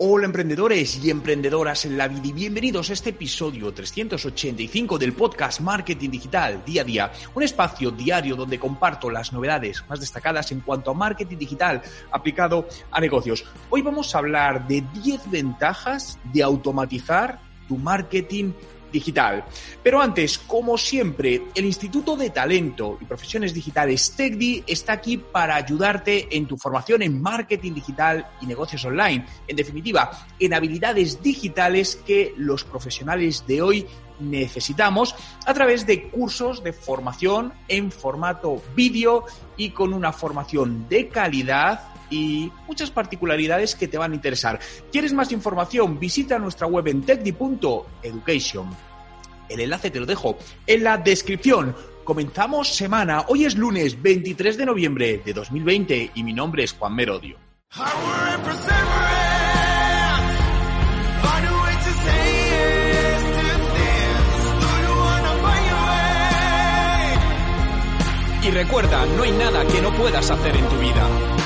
Hola 0.00 0.26
emprendedores 0.26 1.04
y 1.04 1.10
emprendedoras 1.10 1.84
en 1.84 1.98
la 1.98 2.06
vida 2.06 2.28
y 2.28 2.32
bienvenidos 2.32 2.88
a 2.88 2.92
este 2.92 3.10
episodio 3.10 3.74
385 3.74 4.96
del 4.96 5.12
podcast 5.12 5.60
Marketing 5.60 6.10
Digital 6.10 6.62
Día 6.64 6.82
a 6.82 6.84
Día, 6.84 7.12
un 7.34 7.42
espacio 7.42 7.90
diario 7.90 8.36
donde 8.36 8.60
comparto 8.60 9.10
las 9.10 9.32
novedades 9.32 9.84
más 9.88 9.98
destacadas 9.98 10.52
en 10.52 10.60
cuanto 10.60 10.92
a 10.92 10.94
marketing 10.94 11.38
digital 11.38 11.82
aplicado 12.12 12.68
a 12.92 13.00
negocios. 13.00 13.44
Hoy 13.70 13.82
vamos 13.82 14.14
a 14.14 14.18
hablar 14.18 14.68
de 14.68 14.84
10 15.02 15.32
ventajas 15.32 16.16
de 16.32 16.44
automatizar 16.44 17.40
tu 17.66 17.76
marketing 17.76 18.52
digital. 18.92 19.44
Pero 19.82 20.00
antes, 20.00 20.38
como 20.38 20.78
siempre, 20.78 21.42
el 21.54 21.64
Instituto 21.64 22.16
de 22.16 22.30
Talento 22.30 22.98
y 23.00 23.04
Profesiones 23.04 23.54
Digitales 23.54 24.12
TECDI 24.16 24.64
está 24.66 24.94
aquí 24.94 25.18
para 25.18 25.56
ayudarte 25.56 26.36
en 26.36 26.46
tu 26.46 26.56
formación 26.56 27.02
en 27.02 27.20
marketing 27.20 27.74
digital 27.74 28.28
y 28.40 28.46
negocios 28.46 28.84
online. 28.84 29.26
En 29.46 29.56
definitiva, 29.56 30.26
en 30.38 30.54
habilidades 30.54 31.22
digitales 31.22 31.96
que 32.06 32.34
los 32.36 32.64
profesionales 32.64 33.44
de 33.46 33.62
hoy 33.62 33.86
necesitamos 34.20 35.14
a 35.46 35.54
través 35.54 35.86
de 35.86 36.08
cursos 36.08 36.62
de 36.62 36.72
formación 36.72 37.52
en 37.68 37.90
formato 37.92 38.62
vídeo 38.74 39.24
y 39.56 39.70
con 39.70 39.92
una 39.92 40.12
formación 40.12 40.88
de 40.88 41.08
calidad 41.08 41.97
y 42.10 42.50
muchas 42.66 42.90
particularidades 42.90 43.74
que 43.74 43.88
te 43.88 43.98
van 43.98 44.12
a 44.12 44.14
interesar. 44.14 44.58
¿Quieres 44.90 45.12
más 45.12 45.32
información? 45.32 45.98
Visita 45.98 46.38
nuestra 46.38 46.66
web 46.66 46.86
en 46.88 47.02
techdi.education. 47.02 48.68
El 49.48 49.60
enlace 49.60 49.90
te 49.90 50.00
lo 50.00 50.06
dejo 50.06 50.38
en 50.66 50.84
la 50.84 50.98
descripción. 50.98 51.74
Comenzamos 52.04 52.74
semana. 52.74 53.24
Hoy 53.28 53.44
es 53.44 53.56
lunes 53.56 54.00
23 54.00 54.56
de 54.56 54.66
noviembre 54.66 55.22
de 55.24 55.32
2020 55.32 56.12
y 56.14 56.22
mi 56.22 56.32
nombre 56.32 56.64
es 56.64 56.72
Juan 56.72 56.94
Merodio. 56.94 57.36
Y 68.42 68.50
recuerda, 68.50 69.04
no 69.04 69.24
hay 69.24 69.32
nada 69.32 69.66
que 69.66 69.82
no 69.82 69.92
puedas 69.94 70.30
hacer 70.30 70.56
en 70.56 70.66
tu 70.70 70.78
vida. 70.78 71.37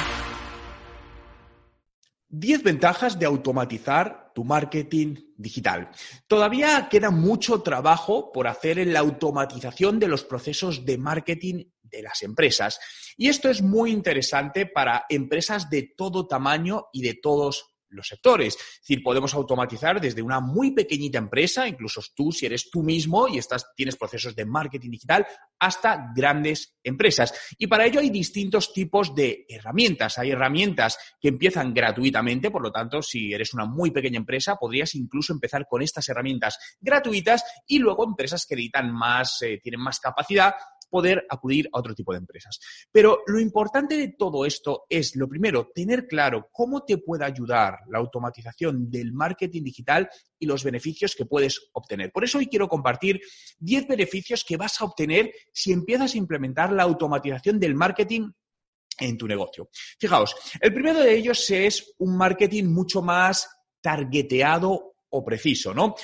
10 2.32 2.62
ventajas 2.62 3.18
de 3.18 3.26
automatizar 3.26 4.32
tu 4.34 4.42
marketing 4.42 5.16
digital. 5.36 5.90
Todavía 6.26 6.88
queda 6.90 7.10
mucho 7.10 7.60
trabajo 7.60 8.32
por 8.32 8.46
hacer 8.48 8.78
en 8.78 8.94
la 8.94 9.00
automatización 9.00 9.98
de 9.98 10.08
los 10.08 10.24
procesos 10.24 10.86
de 10.86 10.96
marketing 10.96 11.64
de 11.82 12.02
las 12.02 12.22
empresas. 12.22 12.80
Y 13.18 13.28
esto 13.28 13.50
es 13.50 13.60
muy 13.60 13.90
interesante 13.90 14.64
para 14.64 15.04
empresas 15.10 15.68
de 15.68 15.92
todo 15.94 16.26
tamaño 16.26 16.86
y 16.90 17.02
de 17.02 17.14
todos 17.22 17.71
los 17.92 18.08
sectores. 18.08 18.54
Es 18.54 18.80
decir, 18.80 19.02
podemos 19.02 19.34
automatizar 19.34 20.00
desde 20.00 20.22
una 20.22 20.40
muy 20.40 20.72
pequeñita 20.72 21.18
empresa, 21.18 21.68
incluso 21.68 22.02
tú, 22.14 22.32
si 22.32 22.46
eres 22.46 22.70
tú 22.70 22.82
mismo 22.82 23.28
y 23.28 23.38
estás, 23.38 23.66
tienes 23.74 23.96
procesos 23.96 24.34
de 24.34 24.44
marketing 24.44 24.90
digital, 24.90 25.26
hasta 25.58 26.12
grandes 26.14 26.76
empresas. 26.82 27.32
Y 27.58 27.66
para 27.66 27.86
ello 27.86 28.00
hay 28.00 28.10
distintos 28.10 28.72
tipos 28.72 29.14
de 29.14 29.46
herramientas. 29.48 30.18
Hay 30.18 30.30
herramientas 30.30 30.98
que 31.20 31.28
empiezan 31.28 31.72
gratuitamente, 31.72 32.50
por 32.50 32.62
lo 32.62 32.72
tanto, 32.72 33.02
si 33.02 33.32
eres 33.32 33.54
una 33.54 33.64
muy 33.64 33.90
pequeña 33.90 34.18
empresa, 34.18 34.56
podrías 34.56 34.94
incluso 34.94 35.32
empezar 35.32 35.66
con 35.68 35.82
estas 35.82 36.08
herramientas 36.08 36.58
gratuitas 36.80 37.44
y 37.66 37.78
luego 37.78 38.04
empresas 38.04 38.46
que 38.46 38.54
editan 38.54 38.92
más, 38.92 39.40
eh, 39.42 39.60
tienen 39.62 39.80
más 39.80 40.00
capacidad, 40.00 40.54
poder 40.92 41.24
acudir 41.30 41.70
a 41.72 41.78
otro 41.78 41.94
tipo 41.94 42.12
de 42.12 42.18
empresas. 42.18 42.60
Pero 42.92 43.22
lo 43.26 43.40
importante 43.40 43.96
de 43.96 44.08
todo 44.08 44.44
esto 44.44 44.84
es, 44.90 45.16
lo 45.16 45.26
primero, 45.26 45.70
tener 45.74 46.06
claro 46.06 46.50
cómo 46.52 46.84
te 46.84 46.98
puede 46.98 47.24
ayudar 47.24 47.78
la 47.88 47.98
automatización 47.98 48.90
del 48.90 49.14
marketing 49.14 49.62
digital 49.62 50.10
y 50.38 50.44
los 50.44 50.62
beneficios 50.62 51.16
que 51.16 51.24
puedes 51.24 51.70
obtener. 51.72 52.12
Por 52.12 52.24
eso 52.24 52.36
hoy 52.36 52.46
quiero 52.46 52.68
compartir 52.68 53.22
10 53.58 53.88
beneficios 53.88 54.44
que 54.44 54.58
vas 54.58 54.78
a 54.82 54.84
obtener 54.84 55.32
si 55.50 55.72
empiezas 55.72 56.14
a 56.14 56.18
implementar 56.18 56.70
la 56.70 56.82
automatización 56.82 57.58
del 57.58 57.74
marketing 57.74 58.30
en 58.98 59.16
tu 59.16 59.26
negocio. 59.26 59.70
Fijaos, 59.98 60.36
el 60.60 60.74
primero 60.74 61.00
de 61.00 61.14
ellos 61.16 61.48
es 61.50 61.94
un 62.00 62.18
marketing 62.18 62.64
mucho 62.64 63.00
más 63.00 63.48
targeteado 63.80 64.91
o 65.12 65.24
preciso, 65.24 65.72
¿no? 65.72 65.94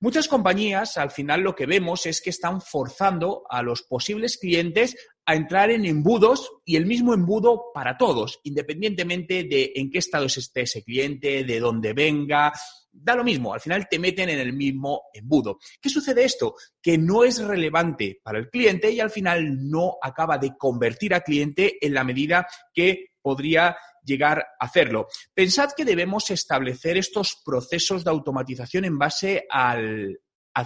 Muchas 0.00 0.28
compañías, 0.28 0.96
al 0.96 1.10
final, 1.10 1.40
lo 1.40 1.54
que 1.54 1.66
vemos 1.66 2.06
es 2.06 2.20
que 2.20 2.30
están 2.30 2.60
forzando 2.60 3.42
a 3.50 3.62
los 3.62 3.82
posibles 3.82 4.38
clientes 4.38 4.96
a 5.26 5.34
entrar 5.34 5.70
en 5.70 5.84
embudos 5.84 6.50
y 6.64 6.76
el 6.76 6.86
mismo 6.86 7.12
embudo 7.12 7.64
para 7.74 7.96
todos, 7.96 8.40
independientemente 8.44 9.44
de 9.44 9.72
en 9.74 9.90
qué 9.90 9.98
estado 9.98 10.26
esté 10.26 10.62
ese 10.62 10.82
cliente, 10.82 11.44
de 11.44 11.60
dónde 11.60 11.92
venga, 11.92 12.52
da 12.92 13.14
lo 13.14 13.24
mismo, 13.24 13.54
al 13.54 13.60
final 13.60 13.86
te 13.88 13.98
meten 13.98 14.28
en 14.28 14.38
el 14.38 14.52
mismo 14.52 15.02
embudo. 15.12 15.58
¿Qué 15.80 15.88
sucede 15.88 16.24
esto? 16.24 16.54
Que 16.82 16.98
no 16.98 17.24
es 17.24 17.42
relevante 17.42 18.20
para 18.22 18.38
el 18.38 18.48
cliente 18.50 18.90
y 18.90 19.00
al 19.00 19.10
final 19.10 19.68
no 19.70 19.96
acaba 20.02 20.38
de 20.38 20.56
convertir 20.56 21.14
a 21.14 21.20
cliente 21.20 21.76
en 21.84 21.94
la 21.94 22.04
medida 22.04 22.46
que 22.72 23.12
podría 23.20 23.76
llegar 24.04 24.38
a 24.58 24.64
hacerlo. 24.64 25.08
Pensad 25.34 25.70
que 25.76 25.84
debemos 25.84 26.30
establecer 26.30 26.96
estos 26.96 27.40
procesos 27.44 28.04
de 28.04 28.10
automatización 28.10 28.84
en 28.84 28.98
base 28.98 29.46
al, 29.50 30.18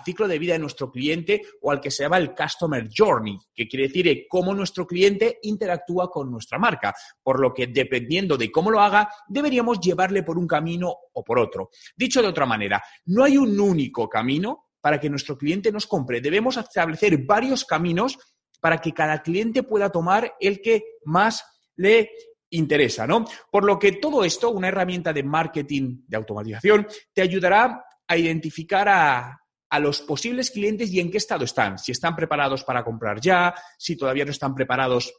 ciclo 0.04 0.26
de 0.26 0.38
vida 0.38 0.54
de 0.54 0.58
nuestro 0.58 0.90
cliente 0.90 1.42
o 1.60 1.70
al 1.70 1.78
que 1.78 1.90
se 1.90 2.02
llama 2.02 2.16
el 2.16 2.34
Customer 2.34 2.88
Journey, 2.90 3.38
que 3.54 3.68
quiere 3.68 3.88
decir 3.88 4.26
cómo 4.26 4.54
nuestro 4.54 4.86
cliente 4.86 5.38
interactúa 5.42 6.10
con 6.10 6.30
nuestra 6.30 6.58
marca. 6.58 6.94
Por 7.22 7.40
lo 7.40 7.52
que, 7.52 7.66
dependiendo 7.66 8.38
de 8.38 8.50
cómo 8.50 8.70
lo 8.70 8.80
haga, 8.80 9.10
deberíamos 9.28 9.80
llevarle 9.80 10.22
por 10.22 10.38
un 10.38 10.46
camino 10.46 10.94
o 11.12 11.22
por 11.22 11.38
otro. 11.38 11.68
Dicho 11.94 12.22
de 12.22 12.28
otra 12.28 12.46
manera, 12.46 12.82
no 13.04 13.22
hay 13.22 13.36
un 13.36 13.60
único 13.60 14.08
camino 14.08 14.70
para 14.80 14.98
que 14.98 15.10
nuestro 15.10 15.36
cliente 15.36 15.70
nos 15.70 15.86
compre. 15.86 16.20
Debemos 16.20 16.56
establecer 16.56 17.18
varios 17.18 17.64
caminos 17.64 18.18
para 18.60 18.78
que 18.78 18.92
cada 18.92 19.22
cliente 19.22 19.62
pueda 19.62 19.90
tomar 19.90 20.36
el 20.40 20.60
que 20.62 20.84
más 21.04 21.44
le 21.76 22.10
interesa, 22.52 23.06
¿no? 23.06 23.24
Por 23.50 23.64
lo 23.64 23.78
que 23.78 23.92
todo 23.92 24.24
esto, 24.24 24.50
una 24.50 24.68
herramienta 24.68 25.12
de 25.12 25.22
marketing 25.22 26.02
de 26.06 26.16
automatización, 26.16 26.86
te 27.12 27.22
ayudará 27.22 27.84
a 28.06 28.16
identificar 28.16 28.88
a, 28.88 29.40
a 29.70 29.78
los 29.78 30.00
posibles 30.00 30.50
clientes 30.50 30.90
y 30.90 31.00
en 31.00 31.10
qué 31.10 31.18
estado 31.18 31.44
están, 31.44 31.78
si 31.78 31.92
están 31.92 32.14
preparados 32.14 32.64
para 32.64 32.84
comprar 32.84 33.20
ya, 33.20 33.54
si 33.78 33.96
todavía 33.96 34.24
no 34.24 34.30
están 34.30 34.54
preparados 34.54 35.12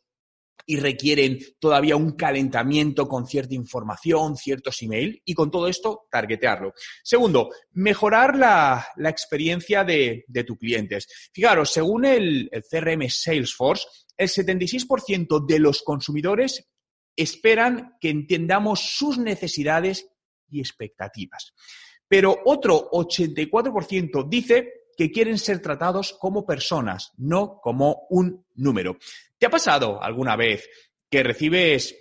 y 0.66 0.78
requieren 0.78 1.40
todavía 1.60 1.96
un 1.96 2.12
calentamiento 2.12 3.08
con 3.08 3.26
cierta 3.26 3.54
información, 3.56 4.38
ciertos 4.38 4.82
email 4.82 5.22
y 5.26 5.34
con 5.34 5.52
todo 5.52 5.68
esto 5.68 6.08
targetearlo. 6.10 6.74
Segundo, 7.04 7.50
mejorar 7.72 8.38
la, 8.38 8.88
la 8.98 9.10
experiencia 9.10 9.84
de, 9.84 10.24
de 10.28 10.44
tus 10.44 10.58
clientes. 10.58 11.08
Fijaros, 11.34 11.72
según 11.72 12.06
el, 12.06 12.50
el 12.52 12.64
CRM 12.64 13.10
Salesforce, 13.10 13.88
el 14.16 14.30
76% 14.30 15.46
de 15.46 15.60
los 15.60 15.82
consumidores 15.82 16.70
esperan 17.16 17.98
que 18.00 18.10
entendamos 18.10 18.80
sus 18.98 19.18
necesidades 19.18 20.10
y 20.50 20.60
expectativas. 20.60 21.54
Pero 22.08 22.38
otro 22.46 22.90
84% 22.92 24.28
dice 24.30 24.84
que 24.96 25.12
quieren 25.12 25.38
ser 25.38 25.62
tratados 25.62 26.14
como 26.14 26.46
personas, 26.46 27.12
no 27.18 27.60
como 27.62 28.06
un 28.10 28.46
número. 28.56 28.98
¿Te 29.38 29.48
ha 29.48 29.50
pasado 29.50 30.02
alguna 30.02 30.36
vez 30.36 30.70
que 31.10 31.24
recibes 31.24 31.96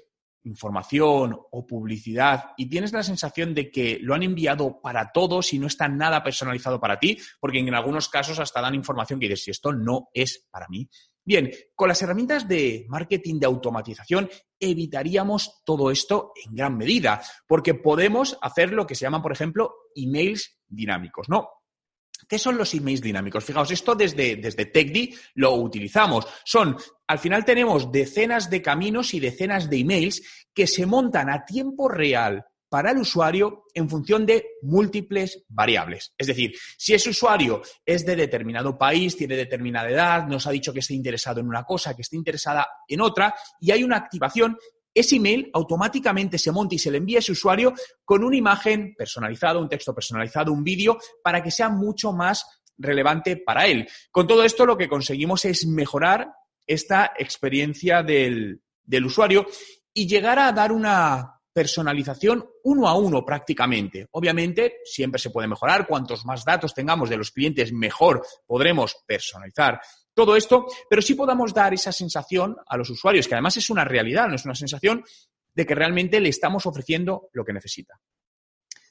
información 0.44 1.38
o 1.52 1.66
publicidad 1.66 2.50
y 2.56 2.66
tienes 2.68 2.92
la 2.92 3.04
sensación 3.04 3.54
de 3.54 3.70
que 3.70 3.98
lo 4.02 4.14
han 4.14 4.24
enviado 4.24 4.80
para 4.80 5.12
todos 5.12 5.52
y 5.52 5.58
no 5.58 5.66
está 5.66 5.88
nada 5.88 6.22
personalizado 6.22 6.80
para 6.80 6.98
ti? 6.98 7.18
Porque 7.40 7.58
en 7.58 7.74
algunos 7.74 8.08
casos 8.08 8.38
hasta 8.38 8.60
dan 8.60 8.74
información 8.74 9.20
que 9.20 9.28
dices, 9.28 9.44
si 9.44 9.50
esto 9.50 9.72
no 9.72 10.08
es 10.12 10.46
para 10.50 10.68
mí. 10.68 10.88
Bien, 11.24 11.50
con 11.74 11.88
las 11.88 12.02
herramientas 12.02 12.48
de 12.48 12.84
marketing 12.88 13.38
de 13.38 13.46
automatización 13.46 14.28
evitaríamos 14.58 15.62
todo 15.64 15.90
esto 15.90 16.32
en 16.44 16.54
gran 16.54 16.76
medida, 16.76 17.22
porque 17.46 17.74
podemos 17.74 18.36
hacer 18.42 18.72
lo 18.72 18.86
que 18.86 18.94
se 18.96 19.04
llaman, 19.04 19.22
por 19.22 19.32
ejemplo, 19.32 19.72
emails 19.94 20.58
dinámicos, 20.66 21.28
¿no? 21.28 21.48
¿Qué 22.28 22.38
son 22.38 22.56
los 22.56 22.72
emails 22.74 23.00
dinámicos? 23.00 23.44
Fijaos, 23.44 23.70
esto 23.70 23.94
desde, 23.94 24.36
desde 24.36 24.70
lo 25.34 25.54
utilizamos. 25.54 26.26
Son, 26.44 26.76
al 27.06 27.18
final 27.18 27.44
tenemos 27.44 27.90
decenas 27.90 28.48
de 28.48 28.62
caminos 28.62 29.14
y 29.14 29.20
decenas 29.20 29.68
de 29.68 29.78
emails 29.78 30.46
que 30.54 30.66
se 30.66 30.86
montan 30.86 31.30
a 31.30 31.44
tiempo 31.44 31.88
real 31.88 32.44
para 32.72 32.92
el 32.92 32.96
usuario 32.96 33.64
en 33.74 33.86
función 33.86 34.24
de 34.24 34.46
múltiples 34.62 35.44
variables. 35.46 36.14
Es 36.16 36.26
decir, 36.26 36.54
si 36.78 36.94
ese 36.94 37.10
usuario 37.10 37.60
es 37.84 38.06
de 38.06 38.16
determinado 38.16 38.78
país, 38.78 39.14
tiene 39.14 39.36
determinada 39.36 39.90
edad, 39.90 40.26
nos 40.26 40.46
ha 40.46 40.52
dicho 40.52 40.72
que 40.72 40.78
está 40.78 40.94
interesado 40.94 41.40
en 41.40 41.48
una 41.48 41.64
cosa, 41.64 41.94
que 41.94 42.00
está 42.00 42.16
interesada 42.16 42.66
en 42.88 43.02
otra, 43.02 43.34
y 43.60 43.72
hay 43.72 43.84
una 43.84 43.98
activación, 43.98 44.56
ese 44.94 45.16
email 45.16 45.50
automáticamente 45.52 46.38
se 46.38 46.50
monta 46.50 46.74
y 46.74 46.78
se 46.78 46.90
le 46.90 46.96
envía 46.96 47.18
a 47.18 47.20
ese 47.20 47.32
usuario 47.32 47.74
con 48.06 48.24
una 48.24 48.38
imagen 48.38 48.94
personalizada, 48.96 49.58
un 49.58 49.68
texto 49.68 49.94
personalizado, 49.94 50.50
un 50.50 50.64
vídeo, 50.64 50.96
para 51.22 51.42
que 51.42 51.50
sea 51.50 51.68
mucho 51.68 52.14
más 52.14 52.46
relevante 52.78 53.36
para 53.36 53.66
él. 53.66 53.86
Con 54.10 54.26
todo 54.26 54.44
esto 54.44 54.64
lo 54.64 54.78
que 54.78 54.88
conseguimos 54.88 55.44
es 55.44 55.66
mejorar 55.66 56.32
esta 56.66 57.12
experiencia 57.18 58.02
del, 58.02 58.62
del 58.82 59.04
usuario 59.04 59.46
y 59.92 60.06
llegar 60.06 60.38
a 60.38 60.52
dar 60.52 60.72
una 60.72 61.41
personalización 61.52 62.44
uno 62.64 62.88
a 62.88 62.96
uno 62.96 63.24
prácticamente. 63.24 64.08
Obviamente, 64.12 64.78
siempre 64.84 65.18
se 65.18 65.30
puede 65.30 65.48
mejorar. 65.48 65.86
Cuantos 65.86 66.24
más 66.24 66.44
datos 66.44 66.74
tengamos 66.74 67.10
de 67.10 67.16
los 67.16 67.30
clientes, 67.30 67.72
mejor 67.72 68.24
podremos 68.46 68.96
personalizar 69.06 69.80
todo 70.14 70.36
esto, 70.36 70.66
pero 70.88 71.02
sí 71.02 71.14
podamos 71.14 71.54
dar 71.54 71.72
esa 71.72 71.92
sensación 71.92 72.56
a 72.66 72.76
los 72.76 72.90
usuarios, 72.90 73.26
que 73.26 73.34
además 73.34 73.56
es 73.56 73.70
una 73.70 73.84
realidad, 73.84 74.28
no 74.28 74.34
es 74.34 74.44
una 74.44 74.54
sensación 74.54 75.04
de 75.54 75.66
que 75.66 75.74
realmente 75.74 76.20
le 76.20 76.28
estamos 76.28 76.66
ofreciendo 76.66 77.28
lo 77.32 77.44
que 77.44 77.52
necesita. 77.52 77.98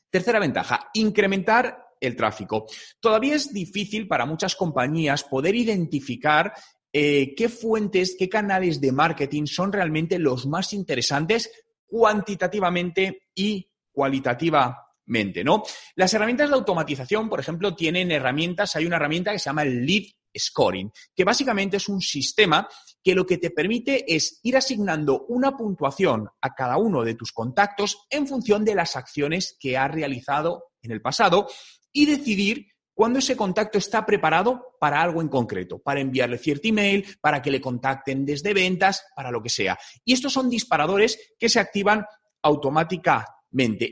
Tercera 0.09 0.39
ventaja, 0.39 0.89
incrementar 0.93 1.91
el 1.99 2.15
tráfico. 2.15 2.65
Todavía 2.99 3.35
es 3.35 3.53
difícil 3.53 4.07
para 4.07 4.25
muchas 4.25 4.55
compañías 4.55 5.23
poder 5.23 5.55
identificar 5.55 6.53
eh, 6.91 7.33
qué 7.35 7.47
fuentes, 7.47 8.15
qué 8.17 8.27
canales 8.27 8.81
de 8.81 8.91
marketing 8.91 9.45
son 9.45 9.71
realmente 9.71 10.19
los 10.19 10.45
más 10.47 10.73
interesantes 10.73 11.49
cuantitativamente 11.91 13.23
y 13.35 13.69
cualitativamente, 13.91 15.43
¿no? 15.43 15.61
Las 15.95 16.13
herramientas 16.13 16.49
de 16.49 16.55
automatización, 16.55 17.27
por 17.27 17.41
ejemplo, 17.41 17.75
tienen 17.75 18.11
herramientas, 18.11 18.77
hay 18.77 18.85
una 18.85 18.95
herramienta 18.95 19.33
que 19.33 19.39
se 19.39 19.49
llama 19.49 19.63
el 19.63 19.85
Lead 19.85 20.05
Scoring, 20.37 20.89
que 21.13 21.25
básicamente 21.25 21.75
es 21.75 21.89
un 21.89 21.99
sistema 21.99 22.65
que 23.03 23.13
lo 23.13 23.25
que 23.25 23.37
te 23.37 23.51
permite 23.51 24.05
es 24.15 24.39
ir 24.43 24.55
asignando 24.55 25.25
una 25.27 25.57
puntuación 25.57 26.29
a 26.39 26.53
cada 26.53 26.77
uno 26.77 27.03
de 27.03 27.15
tus 27.15 27.33
contactos 27.33 28.07
en 28.09 28.25
función 28.25 28.63
de 28.63 28.75
las 28.75 28.95
acciones 28.95 29.57
que 29.59 29.75
ha 29.77 29.89
realizado 29.89 30.71
en 30.81 30.91
el 30.91 31.01
pasado 31.01 31.49
y 31.91 32.05
decidir 32.05 32.70
cuándo 32.93 33.19
ese 33.19 33.35
contacto 33.35 33.77
está 33.77 34.05
preparado 34.05 34.75
para 34.79 35.01
algo 35.01 35.21
en 35.21 35.27
concreto, 35.27 35.79
para 35.79 36.01
enviarle 36.01 36.37
cierto 36.37 36.67
email, 36.67 37.05
para 37.21 37.41
que 37.41 37.51
le 37.51 37.61
contacten 37.61 38.25
desde 38.25 38.53
ventas, 38.53 39.03
para 39.15 39.31
lo 39.31 39.41
que 39.41 39.49
sea. 39.49 39.77
Y 40.05 40.13
estos 40.13 40.33
son 40.33 40.49
disparadores 40.49 41.33
que 41.39 41.49
se 41.49 41.59
activan 41.59 42.05
automáticamente 42.41 43.41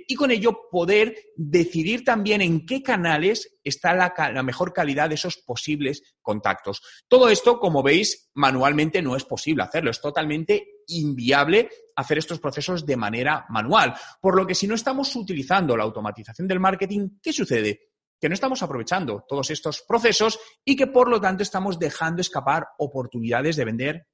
y 0.07 0.15
con 0.15 0.31
ello 0.31 0.69
poder 0.71 1.15
decidir 1.35 2.05
también 2.05 2.41
en 2.41 2.65
qué 2.65 2.81
canales 2.81 3.57
está 3.63 3.93
la, 3.93 4.13
la, 4.33 4.41
mejor 4.41 4.71
calidad 4.71 5.09
de 5.09 5.15
esos 5.15 5.37
posibles 5.37 6.15
contactos. 6.21 6.81
Todo 7.09 7.29
esto, 7.29 7.59
como 7.59 7.83
veis, 7.83 8.29
manualmente 8.35 9.01
no 9.01 9.17
es 9.17 9.25
posible 9.25 9.63
hacerlo, 9.63 9.91
es 9.91 9.99
totalmente 9.99 10.83
inviable 10.87 11.69
hacer 11.95 12.17
estos 12.17 12.39
procesos 12.39 12.85
de 12.85 12.95
manera 12.95 13.45
manual. 13.49 13.93
Por 14.21 14.35
lo 14.35 14.47
que 14.47 14.55
si 14.55 14.65
no 14.65 14.75
estamos 14.75 15.13
utilizando 15.15 15.75
la 15.75 15.83
automatización 15.83 16.47
del 16.47 16.61
marketing, 16.61 17.19
¿qué 17.21 17.33
sucede? 17.33 17.88
Que 18.19 18.29
no 18.29 18.33
estamos 18.33 18.61
aprovechando 18.61 19.25
todos 19.27 19.49
estos 19.49 19.83
procesos 19.87 20.39
y 20.65 20.75
que 20.75 20.87
por 20.87 21.09
lo 21.09 21.21
tanto 21.21 21.43
estamos 21.43 21.79
dejando 21.79 22.21
escapar 22.21 22.67
oportunidades 22.77 23.55
de 23.55 23.65
vender 23.65 24.07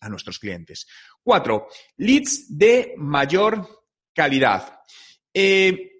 a 0.00 0.08
nuestros 0.08 0.38
clientes. 0.38 0.86
Cuatro, 1.22 1.68
leads 1.96 2.56
de 2.56 2.94
mayor 2.96 3.84
calidad. 4.14 4.80
Eh, 5.32 5.90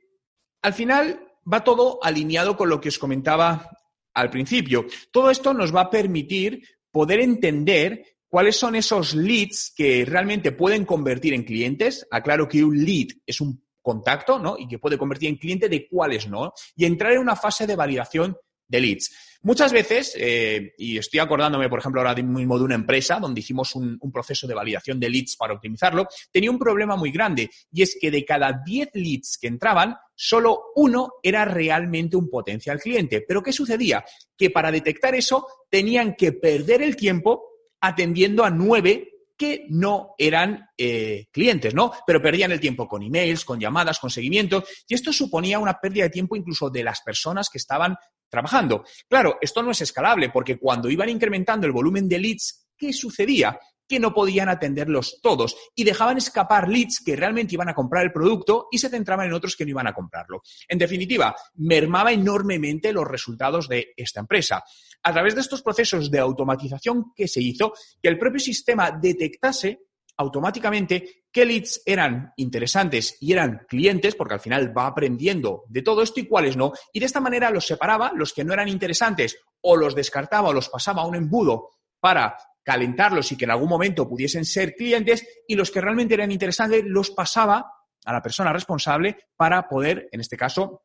al 0.62 0.74
final 0.74 1.32
va 1.50 1.64
todo 1.64 1.98
alineado 2.02 2.56
con 2.56 2.68
lo 2.68 2.80
que 2.80 2.88
os 2.88 2.98
comentaba 2.98 3.70
al 4.14 4.30
principio. 4.30 4.86
Todo 5.10 5.30
esto 5.30 5.52
nos 5.52 5.74
va 5.74 5.82
a 5.82 5.90
permitir 5.90 6.62
poder 6.90 7.20
entender 7.20 8.18
cuáles 8.28 8.56
son 8.56 8.76
esos 8.76 9.14
leads 9.14 9.72
que 9.76 10.04
realmente 10.04 10.52
pueden 10.52 10.84
convertir 10.84 11.34
en 11.34 11.44
clientes. 11.44 12.06
Aclaro 12.10 12.48
que 12.48 12.64
un 12.64 12.84
lead 12.84 13.08
es 13.26 13.40
un 13.40 13.63
contacto, 13.84 14.40
¿no? 14.40 14.56
Y 14.58 14.66
que 14.66 14.80
puede 14.80 14.98
convertir 14.98 15.28
en 15.28 15.36
cliente 15.36 15.68
de 15.68 15.86
cuáles 15.86 16.26
no. 16.26 16.52
Y 16.74 16.86
entrar 16.86 17.12
en 17.12 17.20
una 17.20 17.36
fase 17.36 17.66
de 17.66 17.76
validación 17.76 18.36
de 18.66 18.80
leads. 18.80 19.14
Muchas 19.42 19.72
veces, 19.72 20.14
eh, 20.18 20.72
y 20.78 20.96
estoy 20.96 21.20
acordándome, 21.20 21.68
por 21.68 21.78
ejemplo, 21.78 22.00
ahora 22.00 22.14
mismo 22.14 22.58
de 22.58 22.64
una 22.64 22.74
empresa 22.74 23.20
donde 23.20 23.40
hicimos 23.40 23.74
un, 23.74 23.98
un, 24.00 24.10
proceso 24.10 24.46
de 24.46 24.54
validación 24.54 24.98
de 24.98 25.10
leads 25.10 25.36
para 25.36 25.52
optimizarlo, 25.52 26.08
tenía 26.32 26.50
un 26.50 26.58
problema 26.58 26.96
muy 26.96 27.10
grande 27.10 27.50
y 27.70 27.82
es 27.82 27.98
que 28.00 28.10
de 28.10 28.24
cada 28.24 28.62
10 28.64 28.88
leads 28.94 29.36
que 29.38 29.48
entraban, 29.48 29.94
solo 30.14 30.72
uno 30.76 31.12
era 31.22 31.44
realmente 31.44 32.16
un 32.16 32.30
potencial 32.30 32.80
cliente. 32.80 33.20
Pero 33.20 33.42
¿qué 33.42 33.52
sucedía? 33.52 34.02
Que 34.34 34.48
para 34.48 34.72
detectar 34.72 35.14
eso 35.14 35.46
tenían 35.68 36.14
que 36.14 36.32
perder 36.32 36.80
el 36.80 36.96
tiempo 36.96 37.44
atendiendo 37.82 38.44
a 38.44 38.50
nueve 38.50 39.13
que 39.36 39.66
no 39.68 40.14
eran 40.18 40.68
eh, 40.78 41.26
clientes, 41.30 41.74
¿no? 41.74 41.92
Pero 42.06 42.22
perdían 42.22 42.52
el 42.52 42.60
tiempo 42.60 42.86
con 42.86 43.02
emails, 43.02 43.44
con 43.44 43.58
llamadas, 43.58 43.98
con 43.98 44.10
seguimientos, 44.10 44.64
y 44.88 44.94
esto 44.94 45.12
suponía 45.12 45.58
una 45.58 45.80
pérdida 45.80 46.04
de 46.04 46.10
tiempo 46.10 46.36
incluso 46.36 46.70
de 46.70 46.84
las 46.84 47.00
personas 47.02 47.48
que 47.50 47.58
estaban 47.58 47.96
trabajando. 48.28 48.84
Claro, 49.08 49.38
esto 49.40 49.62
no 49.62 49.70
es 49.70 49.80
escalable 49.80 50.30
porque 50.30 50.58
cuando 50.58 50.90
iban 50.90 51.08
incrementando 51.08 51.66
el 51.66 51.72
volumen 51.72 52.08
de 52.08 52.18
leads, 52.18 52.66
¿qué 52.76 52.92
sucedía? 52.92 53.58
Que 53.88 54.00
no 54.00 54.14
podían 54.14 54.48
atenderlos 54.48 55.20
todos 55.22 55.56
y 55.74 55.84
dejaban 55.84 56.18
escapar 56.18 56.68
leads 56.68 57.02
que 57.04 57.16
realmente 57.16 57.54
iban 57.54 57.68
a 57.68 57.74
comprar 57.74 58.04
el 58.04 58.12
producto 58.12 58.68
y 58.70 58.78
se 58.78 58.88
centraban 58.88 59.26
en 59.26 59.34
otros 59.34 59.56
que 59.56 59.64
no 59.64 59.70
iban 59.70 59.86
a 59.86 59.94
comprarlo. 59.94 60.42
En 60.68 60.78
definitiva, 60.78 61.34
mermaba 61.54 62.12
enormemente 62.12 62.92
los 62.92 63.06
resultados 63.06 63.68
de 63.68 63.92
esta 63.96 64.20
empresa 64.20 64.64
a 65.02 65.12
través 65.12 65.34
de 65.34 65.42
estos 65.42 65.62
procesos 65.62 66.10
de 66.10 66.18
automatización 66.18 67.12
que 67.14 67.28
se 67.28 67.42
hizo, 67.42 67.74
que 68.02 68.08
el 68.08 68.18
propio 68.18 68.40
sistema 68.40 68.90
detectase 68.90 69.80
automáticamente 70.16 71.24
qué 71.30 71.44
leads 71.44 71.82
eran 71.84 72.32
interesantes 72.36 73.16
y 73.20 73.32
eran 73.32 73.66
clientes, 73.68 74.14
porque 74.14 74.34
al 74.34 74.40
final 74.40 74.76
va 74.76 74.86
aprendiendo 74.86 75.64
de 75.68 75.82
todo 75.82 76.02
esto 76.02 76.20
y 76.20 76.26
cuáles 76.26 76.56
no, 76.56 76.72
y 76.92 77.00
de 77.00 77.06
esta 77.06 77.20
manera 77.20 77.50
los 77.50 77.66
separaba, 77.66 78.12
los 78.14 78.32
que 78.32 78.44
no 78.44 78.52
eran 78.52 78.68
interesantes 78.68 79.36
o 79.60 79.76
los 79.76 79.94
descartaba 79.94 80.50
o 80.50 80.52
los 80.52 80.68
pasaba 80.68 81.02
a 81.02 81.06
un 81.06 81.16
embudo 81.16 81.70
para 82.00 82.36
calentarlos 82.64 83.30
y 83.30 83.36
que 83.36 83.44
en 83.44 83.52
algún 83.52 83.68
momento 83.68 84.08
pudiesen 84.08 84.44
ser 84.44 84.74
clientes, 84.74 85.24
y 85.46 85.54
los 85.54 85.70
que 85.70 85.80
realmente 85.80 86.14
eran 86.14 86.32
interesantes 86.32 86.82
los 86.84 87.10
pasaba 87.10 87.70
a 88.04 88.12
la 88.12 88.22
persona 88.22 88.52
responsable 88.52 89.16
para 89.36 89.68
poder, 89.68 90.08
en 90.10 90.20
este 90.20 90.36
caso, 90.36 90.82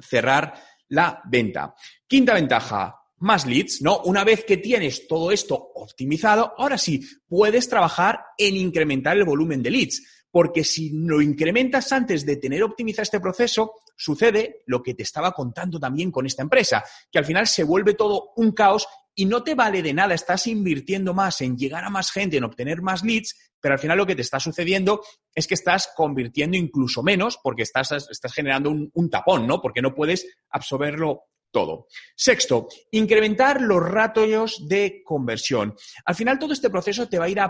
cerrar 0.00 0.54
la 0.88 1.20
venta. 1.26 1.74
Quinta 2.06 2.34
ventaja, 2.34 2.96
más 3.18 3.46
leads, 3.46 3.82
¿no? 3.82 4.00
Una 4.04 4.24
vez 4.24 4.44
que 4.44 4.56
tienes 4.56 5.06
todo 5.06 5.32
esto 5.32 5.72
optimizado, 5.74 6.54
ahora 6.56 6.78
sí, 6.78 7.00
puedes 7.26 7.68
trabajar 7.68 8.20
en 8.36 8.56
incrementar 8.56 9.16
el 9.16 9.24
volumen 9.24 9.62
de 9.62 9.70
leads. 9.70 10.14
Porque 10.30 10.62
si 10.62 10.90
lo 10.90 11.22
incrementas 11.22 11.90
antes 11.90 12.26
de 12.26 12.36
tener 12.36 12.62
optimizado 12.62 13.02
este 13.02 13.18
proceso, 13.18 13.72
sucede 13.96 14.62
lo 14.66 14.82
que 14.82 14.94
te 14.94 15.02
estaba 15.02 15.32
contando 15.32 15.80
también 15.80 16.10
con 16.12 16.26
esta 16.26 16.42
empresa, 16.42 16.84
que 17.10 17.18
al 17.18 17.24
final 17.24 17.46
se 17.46 17.64
vuelve 17.64 17.94
todo 17.94 18.32
un 18.36 18.52
caos 18.52 18.86
y 19.18 19.24
no 19.24 19.42
te 19.42 19.56
vale 19.56 19.82
de 19.82 19.92
nada, 19.92 20.14
estás 20.14 20.46
invirtiendo 20.46 21.12
más 21.12 21.40
en 21.40 21.58
llegar 21.58 21.82
a 21.82 21.90
más 21.90 22.12
gente, 22.12 22.36
en 22.36 22.44
obtener 22.44 22.82
más 22.82 23.02
leads, 23.02 23.34
pero 23.60 23.74
al 23.74 23.80
final 23.80 23.98
lo 23.98 24.06
que 24.06 24.14
te 24.14 24.22
está 24.22 24.38
sucediendo 24.38 25.02
es 25.34 25.48
que 25.48 25.54
estás 25.54 25.90
convirtiendo 25.96 26.56
incluso 26.56 27.02
menos 27.02 27.36
porque 27.42 27.62
estás, 27.64 27.90
estás 27.90 28.32
generando 28.32 28.70
un, 28.70 29.10
tapón, 29.10 29.44
¿no? 29.44 29.60
Porque 29.60 29.82
no 29.82 29.92
puedes 29.92 30.24
absorberlo 30.50 31.24
todo. 31.50 31.88
Sexto, 32.14 32.68
incrementar 32.92 33.60
los 33.60 33.82
ratios 33.82 34.68
de 34.68 35.02
conversión. 35.04 35.74
Al 36.04 36.14
final 36.14 36.38
todo 36.38 36.52
este 36.52 36.70
proceso 36.70 37.08
te 37.08 37.18
va 37.18 37.24
a 37.24 37.28
ir, 37.28 37.40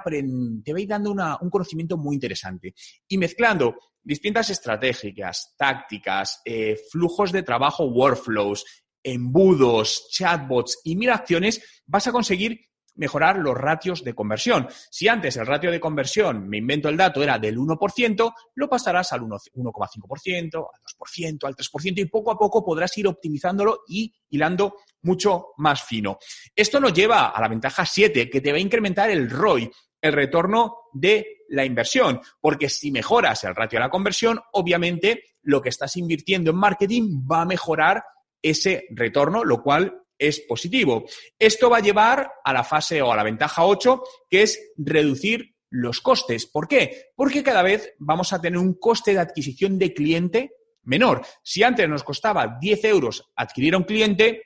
te 0.65 0.73
va 0.73 0.79
a 0.79 0.81
ir 0.81 0.89
dando 0.89 1.11
un 1.13 1.51
conocimiento 1.51 1.99
muy 1.99 2.15
interesante 2.15 2.73
y 3.07 3.19
mezclando 3.19 3.77
distintas 4.03 4.49
estrategias, 4.49 5.55
tácticas, 5.59 6.41
eh, 6.47 6.79
flujos 6.91 7.31
de 7.31 7.43
trabajo, 7.43 7.85
workflows, 7.85 8.65
embudos, 9.13 10.09
chatbots 10.11 10.81
y 10.85 10.97
mil 10.97 11.11
acciones, 11.11 11.83
vas 11.87 12.07
a 12.07 12.13
conseguir 12.13 12.69
mejorar 12.99 13.39
los 13.39 13.57
ratios 13.57 14.05
de 14.05 14.15
conversión. 14.15 14.69
Si 14.91 15.09
antes 15.09 15.37
el 15.37 15.47
ratio 15.47 15.71
de 15.71 15.81
conversión, 15.81 16.49
me 16.49 16.59
invento 16.59 16.89
el 16.89 16.97
dato, 16.97 17.23
era 17.23 17.39
del 17.39 17.57
1%, 17.57 18.35
lo 18.57 18.69
pasarás 18.69 19.13
al 19.13 19.21
1,5%, 19.23 20.55
al 20.57 20.83
2%, 20.99 21.45
al 21.45 21.57
3% 21.57 21.99
y 21.99 22.05
poco 22.07 22.33
a 22.33 22.39
poco 22.39 22.65
podrás 22.65 22.97
ir 22.99 23.07
optimizándolo 23.07 23.81
y 23.89 24.13
hilando 24.31 24.75
mucho 25.03 25.49
más 25.59 25.83
fino. 25.85 26.19
Esto 26.55 26.81
nos 26.81 26.93
lleva 26.93 27.29
a 27.29 27.41
la 27.41 27.49
ventaja 27.49 27.87
7, 27.87 28.29
que 28.29 28.41
te 28.41 28.51
va 28.51 28.59
a 28.59 28.61
incrementar 28.61 29.09
el 29.11 29.31
ROI, 29.31 29.71
el 30.01 30.13
retorno 30.13 30.77
de 30.93 31.45
la 31.51 31.65
inversión, 31.65 32.21
porque 32.41 32.69
si 32.69 32.91
mejoras 32.91 33.45
el 33.45 33.55
ratio 33.55 33.79
de 33.79 33.85
la 33.85 33.91
conversión, 33.91 34.41
obviamente 34.53 35.23
lo 35.43 35.63
que 35.63 35.71
estás 35.71 35.97
invirtiendo 35.97 36.51
en 36.51 36.57
marketing 36.57 37.25
va 37.31 37.43
a 37.43 37.47
mejorar 37.47 38.03
ese 38.43 38.87
retorno, 38.91 39.45
lo 39.45 39.63
cual 39.63 40.03
es 40.19 40.41
positivo. 40.41 41.05
Esto 41.39 41.71
va 41.71 41.79
a 41.79 41.83
llevar 41.83 42.33
a 42.45 42.53
la 42.53 42.65
fase 42.65 43.01
o 43.03 43.13
a 43.13 43.17
la 43.17 43.23
ventaja 43.23 43.65
8, 43.65 44.03
que 44.29 44.43
es 44.43 44.73
reducir 44.77 45.55
los 45.71 46.01
costes. 46.01 46.47
¿Por 46.47 46.67
qué? 46.67 47.11
Porque 47.15 47.43
cada 47.43 47.63
vez 47.63 47.93
vamos 47.99 48.33
a 48.33 48.41
tener 48.41 48.59
un 48.59 48.75
coste 48.75 49.13
de 49.13 49.21
adquisición 49.21 49.79
de 49.79 49.93
cliente 49.93 50.53
menor. 50.83 51.25
Si 51.43 51.63
antes 51.63 51.89
nos 51.89 52.03
costaba 52.03 52.59
10 52.61 52.85
euros 52.85 53.31
adquirir 53.37 53.75
a 53.75 53.79
un 53.79 53.85
cliente, 53.85 54.43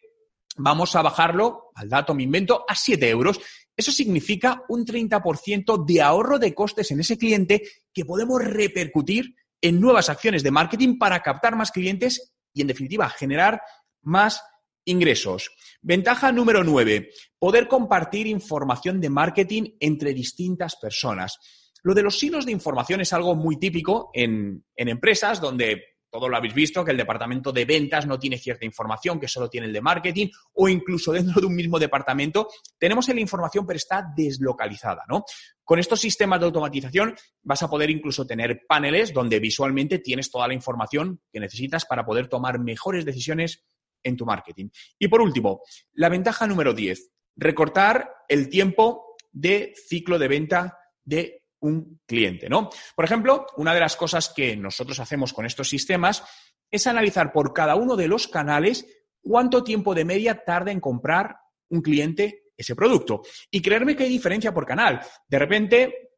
vamos 0.57 0.95
a 0.97 1.03
bajarlo, 1.03 1.71
al 1.75 1.89
dato 1.89 2.15
me 2.15 2.25
invento, 2.25 2.65
a 2.69 2.75
7 2.75 3.09
euros. 3.09 3.41
Eso 3.77 3.93
significa 3.93 4.63
un 4.69 4.85
30% 4.85 5.85
de 5.87 6.03
ahorro 6.03 6.39
de 6.39 6.55
costes 6.55 6.91
en 6.91 7.01
ese 7.01 7.17
cliente 7.17 7.63
que 7.93 8.05
podemos 8.05 8.45
repercutir 8.45 9.35
en 9.61 9.81
nuevas 9.81 10.09
acciones 10.09 10.43
de 10.43 10.51
marketing 10.51 10.99
para 10.99 11.23
captar 11.23 11.57
más 11.57 11.71
clientes 11.71 12.35
y, 12.53 12.61
en 12.61 12.67
definitiva, 12.67 13.09
generar 13.09 13.63
más 14.03 14.43
ingresos. 14.85 15.51
Ventaja 15.81 16.33
número 16.33 16.65
9, 16.65 17.11
poder 17.39 17.69
compartir 17.69 18.27
información 18.27 19.01
de 19.01 19.11
marketing 19.11 19.77
entre 19.81 20.15
distintas 20.15 20.77
personas. 20.77 21.39
Lo 21.83 21.95
de 21.95 22.03
los 22.03 22.23
hilos 22.23 22.47
de 22.47 22.53
información 22.53 23.01
es 23.01 23.13
algo 23.13 23.35
muy 23.35 23.59
típico 23.59 24.11
en, 24.15 24.65
en 24.77 24.89
empresas 24.89 25.41
donde 25.41 25.83
todo 26.13 26.29
lo 26.29 26.37
habéis 26.37 26.53
visto, 26.53 26.85
que 26.85 26.91
el 26.91 26.99
departamento 26.99 27.53
de 27.53 27.65
ventas 27.65 28.07
no 28.07 28.19
tiene 28.19 28.37
cierta 28.37 28.67
información, 28.67 29.19
que 29.19 29.29
solo 29.29 29.49
tiene 29.49 29.67
el 29.67 29.73
de 29.73 29.81
marketing, 29.81 30.29
o 30.53 30.69
incluso 30.69 31.11
dentro 31.13 31.41
de 31.41 31.47
un 31.47 31.55
mismo 31.55 31.79
departamento 31.79 32.49
tenemos 32.79 33.09
la 33.09 33.19
información, 33.19 33.67
pero 33.67 33.79
está 33.79 34.13
deslocalizada, 34.15 35.05
¿no? 35.09 35.25
Con 35.65 35.79
estos 35.79 36.01
sistemas 36.01 36.39
de 36.41 36.47
automatización 36.47 37.15
vas 37.43 37.63
a 37.63 37.71
poder 37.71 37.89
incluso 37.89 38.27
tener 38.27 38.67
paneles 38.69 39.15
donde 39.15 39.41
visualmente 39.41 40.01
tienes 40.01 40.31
toda 40.31 40.47
la 40.47 40.53
información 40.53 41.23
que 41.33 41.41
necesitas 41.41 41.87
para 41.87 42.05
poder 42.05 42.29
tomar 42.29 42.59
mejores 42.59 43.07
decisiones 43.07 43.65
en 44.03 44.17
tu 44.17 44.25
marketing. 44.25 44.69
Y 44.99 45.09
por 45.09 45.21
último, 45.21 45.63
la 45.95 46.09
ventaja 46.09 46.47
número 46.47 46.73
10, 46.73 47.11
recortar 47.37 48.11
el 48.29 48.49
tiempo 48.49 49.17
de 49.31 49.75
ciclo 49.89 50.19
de 50.19 50.29
venta 50.29 50.79
de 51.05 51.45
un 51.61 52.01
cliente, 52.07 52.49
¿no? 52.49 52.71
Por 52.95 53.05
ejemplo, 53.05 53.47
una 53.57 53.73
de 53.73 53.81
las 53.81 53.97
cosas 53.97 54.33
que 54.35 54.57
nosotros 54.57 54.99
hacemos 55.01 55.33
con 55.33 55.47
estos 55.47 55.69
sistemas 55.69 56.25
es 56.71 56.87
analizar 56.87 57.33
por 57.33 57.53
cada 57.53 57.77
uno 57.77 57.97
de 57.97 58.09
los 58.09 58.27
canales 58.27 58.87
cuánto 59.21 59.63
tiempo 59.63 59.95
de 59.95 60.05
media 60.05 60.45
tarda 60.45 60.73
en 60.73 60.81
comprar 60.81 61.37
un 61.69 61.81
cliente 61.81 62.45
ese 62.57 62.75
producto. 62.75 63.23
Y 63.51 63.63
creerme 63.63 63.97
que 63.97 64.05
hay 64.05 64.11
diferencia 64.11 64.53
por 64.53 64.67
canal. 64.67 65.01
De 65.29 65.39
repente, 65.39 66.11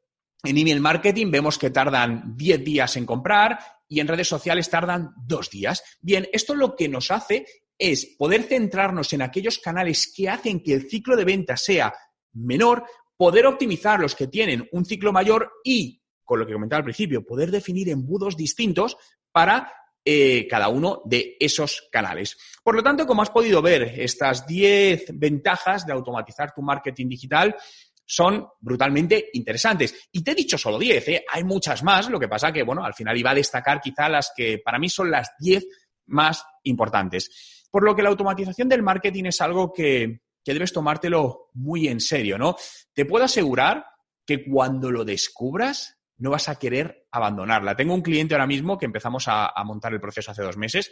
en 0.43 0.59
email 0.59 0.81
marketing 0.81 1.31
vemos 1.31 1.59
que 1.59 1.71
tardan 1.71 2.37
10 2.37 2.65
días 2.65 2.97
en 2.97 3.07
comprar 3.07 3.59
y 3.89 4.01
en 4.01 4.09
redes 4.09 4.29
sociales 4.29 4.71
tardan 4.71 5.13
2 5.27 5.51
días. 5.51 5.83
Bien, 6.01 6.27
esto 6.33 6.55
lo 6.55 6.75
que 6.75 6.89
nos 6.89 7.11
hace 7.11 7.47
es 7.79 8.15
poder 8.19 8.45
centrarnos 8.45 9.13
en 9.13 9.23
aquellos 9.23 9.59
canales 9.59 10.13
que 10.15 10.29
hacen 10.29 10.63
que 10.63 10.75
el 10.75 10.89
ciclo 10.89 11.17
de 11.17 11.25
venta 11.25 11.57
sea 11.57 11.95
menor 12.33 12.85
poder 13.17 13.47
optimizar 13.47 14.01
los 14.01 14.15
que 14.15 14.27
tienen 14.27 14.69
un 14.73 14.85
ciclo 14.85 15.13
mayor 15.13 15.53
y, 15.65 16.03
con 16.25 16.39
lo 16.39 16.47
que 16.47 16.53
comentaba 16.53 16.79
al 16.79 16.85
principio, 16.85 17.25
poder 17.25 17.51
definir 17.51 17.89
embudos 17.89 18.37
distintos 18.37 18.97
para 19.31 19.73
eh, 20.05 20.47
cada 20.49 20.69
uno 20.69 21.01
de 21.05 21.37
esos 21.41 21.89
canales. 21.91 22.37
Por 22.63 22.75
lo 22.75 22.83
tanto, 22.83 23.07
como 23.07 23.23
has 23.23 23.31
podido 23.31 23.63
ver, 23.63 23.95
estas 23.99 24.47
10 24.47 25.07
ventajas 25.15 25.87
de 25.87 25.93
automatizar 25.93 26.53
tu 26.53 26.61
marketing 26.61 27.09
digital 27.09 27.57
son 28.05 28.47
brutalmente 28.61 29.31
interesantes. 29.33 30.09
Y 30.13 30.23
te 30.23 30.33
he 30.33 30.35
dicho 30.35 30.59
solo 30.59 30.79
10, 30.79 31.09
¿eh? 31.09 31.25
hay 31.27 31.45
muchas 31.45 31.83
más, 31.83 32.11
lo 32.11 32.21
que 32.21 32.29
pasa 32.29 32.53
que, 32.53 32.63
bueno, 32.63 32.85
al 32.85 32.95
final 32.95 33.17
iba 33.17 33.31
a 33.31 33.35
destacar 33.35 33.81
quizá 33.81 34.09
las 34.09 34.33
que 34.37 34.59
para 34.59 34.79
mí 34.79 34.91
son 34.91 35.11
las 35.11 35.31
10 35.39 35.67
más 36.07 36.45
importantes. 36.65 37.64
Por 37.75 37.83
lo 37.83 37.97
que 37.97 38.05
la 38.05 38.11
automatización 38.11 38.69
del 38.69 38.85
marketing 38.85 39.25
es 39.25 39.41
algo 39.41 39.73
que, 39.73 40.21
que 40.45 40.53
debes 40.53 40.73
tomártelo 40.73 41.49
muy 41.55 41.89
en 41.89 41.99
serio, 41.99 42.39
¿no? 42.39 42.55
Te 42.93 43.05
puedo 43.05 43.25
asegurar 43.25 43.85
que 44.25 44.45
cuando 44.45 44.93
lo 44.93 45.05
descubras 45.05 45.99
no 46.19 46.31
vas 46.31 46.49
a 46.49 46.55
querer 46.55 47.09
abandonarla. 47.11 47.75
Tengo 47.75 47.93
un 47.93 48.03
cliente 48.03 48.33
ahora 48.33 48.47
mismo 48.47 48.79
que 48.79 48.87
empezamos 48.87 49.25
a, 49.27 49.53
montar 49.65 49.93
el 49.93 50.01
proceso 50.01 50.31
hace 50.31 50.45
dos 50.45 50.57
meses. 50.57 50.89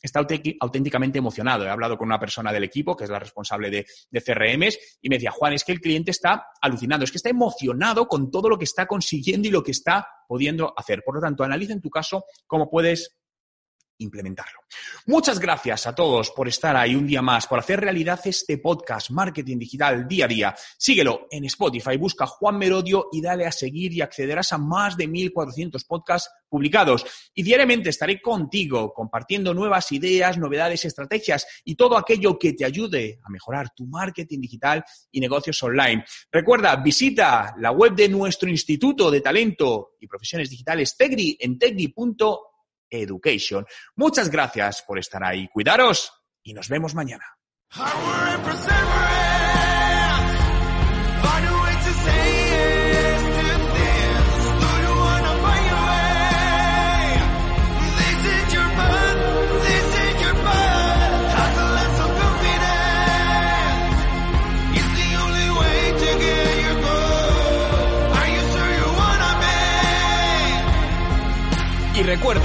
Está 0.00 0.24
auténticamente 0.60 1.18
emocionado. 1.18 1.64
He 1.64 1.68
hablado 1.68 1.98
con 1.98 2.06
una 2.06 2.20
persona 2.20 2.52
del 2.52 2.62
equipo, 2.62 2.96
que 2.96 3.02
es 3.02 3.10
la 3.10 3.18
responsable 3.18 3.68
de, 3.68 3.84
de 4.08 4.20
CRMs, 4.22 4.78
y 5.02 5.08
me 5.08 5.16
decía, 5.16 5.32
Juan, 5.32 5.54
es 5.54 5.64
que 5.64 5.72
el 5.72 5.80
cliente 5.80 6.12
está 6.12 6.46
alucinando, 6.62 7.02
es 7.02 7.10
que 7.10 7.18
está 7.18 7.30
emocionado 7.30 8.06
con 8.06 8.30
todo 8.30 8.48
lo 8.48 8.56
que 8.56 8.66
está 8.66 8.86
consiguiendo 8.86 9.48
y 9.48 9.50
lo 9.50 9.64
que 9.64 9.72
está 9.72 10.06
pudiendo 10.28 10.72
hacer. 10.76 11.02
Por 11.04 11.16
lo 11.16 11.20
tanto, 11.20 11.42
analiza 11.42 11.72
en 11.72 11.80
tu 11.80 11.90
caso 11.90 12.24
cómo 12.46 12.70
puedes 12.70 13.19
implementarlo. 14.00 14.60
Muchas 15.06 15.38
gracias 15.38 15.86
a 15.86 15.94
todos 15.94 16.30
por 16.30 16.48
estar 16.48 16.76
ahí 16.76 16.94
un 16.94 17.06
día 17.06 17.22
más, 17.22 17.46
por 17.46 17.58
hacer 17.58 17.80
realidad 17.80 18.20
este 18.24 18.58
podcast 18.58 19.10
Marketing 19.10 19.58
Digital 19.58 20.06
día 20.06 20.24
a 20.24 20.28
día. 20.28 20.54
Síguelo 20.76 21.26
en 21.30 21.44
Spotify, 21.44 21.96
busca 21.96 22.26
Juan 22.26 22.58
Merodio 22.58 23.08
y 23.12 23.20
dale 23.20 23.46
a 23.46 23.52
seguir 23.52 23.92
y 23.92 24.00
accederás 24.00 24.52
a 24.52 24.58
más 24.58 24.96
de 24.96 25.08
1.400 25.08 25.86
podcasts 25.86 26.30
publicados. 26.48 27.06
Y 27.34 27.42
diariamente 27.42 27.90
estaré 27.90 28.20
contigo 28.20 28.92
compartiendo 28.92 29.54
nuevas 29.54 29.90
ideas, 29.92 30.36
novedades, 30.38 30.84
estrategias 30.84 31.46
y 31.64 31.76
todo 31.76 31.96
aquello 31.96 32.38
que 32.38 32.52
te 32.52 32.64
ayude 32.64 33.20
a 33.22 33.30
mejorar 33.30 33.70
tu 33.74 33.86
marketing 33.86 34.40
digital 34.40 34.84
y 35.10 35.20
negocios 35.20 35.62
online. 35.62 36.04
Recuerda, 36.30 36.76
visita 36.76 37.54
la 37.58 37.70
web 37.70 37.94
de 37.94 38.08
nuestro 38.08 38.48
Instituto 38.48 39.10
de 39.10 39.20
Talento 39.20 39.92
y 40.00 40.06
Profesiones 40.06 40.50
Digitales 40.50 40.96
Tegri 40.96 41.36
en 41.40 41.58
tegri.com 41.58 42.49
Education. 42.90 43.64
Muchas 43.96 44.30
gracias 44.30 44.82
por 44.86 44.98
estar 44.98 45.22
ahí. 45.24 45.48
Cuidaros 45.48 46.12
y 46.42 46.52
nos 46.52 46.68
vemos 46.68 46.94
mañana. 46.94 47.24